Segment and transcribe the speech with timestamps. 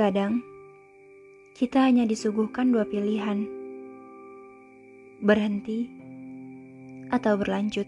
[0.00, 0.40] Terkadang,
[1.52, 3.44] kita hanya disuguhkan dua pilihan:
[5.20, 5.92] berhenti
[7.12, 7.84] atau berlanjut,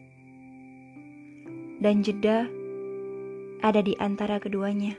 [1.81, 2.53] dan jeda
[3.65, 4.93] ada di antara keduanya.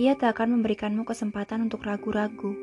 [0.00, 2.56] Ia tak akan memberikanmu kesempatan untuk ragu-ragu.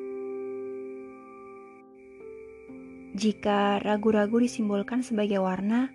[3.13, 5.93] Jika ragu-ragu disimbolkan sebagai warna,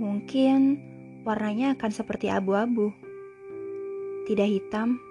[0.00, 0.80] mungkin
[1.28, 3.11] warnanya akan seperti abu-abu
[4.22, 5.02] tidak hitam,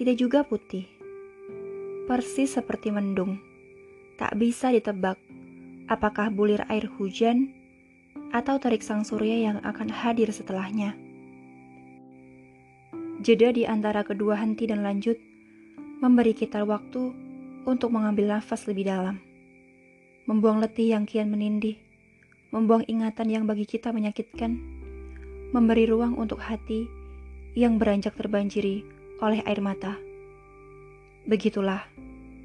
[0.00, 0.88] tidak juga putih.
[2.08, 3.36] Persis seperti mendung,
[4.16, 5.20] tak bisa ditebak
[5.92, 7.52] apakah bulir air hujan
[8.32, 10.96] atau terik sang surya yang akan hadir setelahnya.
[13.20, 15.20] Jeda di antara kedua henti dan lanjut
[16.00, 17.12] memberi kita waktu
[17.68, 19.20] untuk mengambil nafas lebih dalam,
[20.24, 21.76] membuang letih yang kian menindih,
[22.56, 24.56] membuang ingatan yang bagi kita menyakitkan,
[25.52, 26.99] memberi ruang untuk hati
[27.58, 28.86] yang beranjak terbanjiri
[29.18, 29.98] oleh air mata.
[31.26, 31.84] Begitulah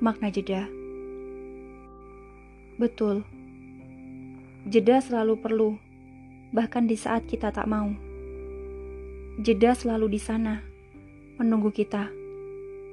[0.02, 0.68] makna jeda.
[2.76, 3.24] Betul,
[4.68, 5.70] jeda selalu perlu,
[6.52, 7.88] bahkan di saat kita tak mau.
[9.40, 10.60] Jeda selalu di sana,
[11.40, 12.12] menunggu kita,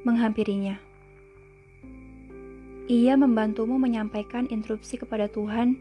[0.07, 0.79] menghampirinya.
[2.87, 5.79] Ia membantumu menyampaikan instruksi kepada Tuhan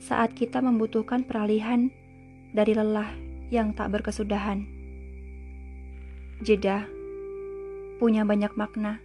[0.00, 1.88] saat kita membutuhkan peralihan
[2.52, 3.12] dari lelah
[3.48, 4.83] yang tak berkesudahan
[6.44, 6.84] jeda,
[7.96, 9.00] punya banyak makna,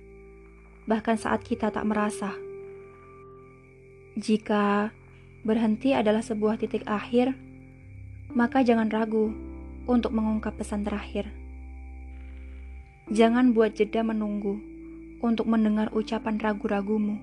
[0.84, 2.36] bahkan saat kita tak merasa.
[4.20, 4.92] Jika
[5.48, 7.32] berhenti adalah sebuah titik akhir,
[8.36, 9.32] maka jangan ragu
[9.88, 11.32] untuk mengungkap pesan terakhir.
[13.10, 14.60] Jangan buat jeda menunggu
[15.24, 17.18] untuk mendengar ucapan ragu-ragumu.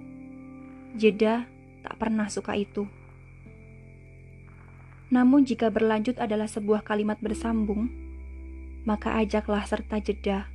[0.97, 1.45] Jeda
[1.85, 2.89] tak pernah suka itu.
[5.13, 7.87] Namun, jika berlanjut adalah sebuah kalimat bersambung,
[8.87, 10.47] maka ajaklah serta jeda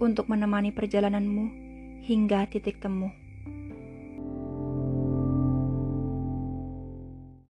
[0.00, 1.52] untuk menemani perjalananmu
[2.08, 3.12] hingga titik temu.